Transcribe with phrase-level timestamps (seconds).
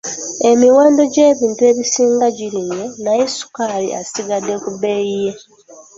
[0.49, 5.33] Emiwendo gy'ebintu ebisinga girinnye naye ssukaali asigadde ku bbeeyi ye.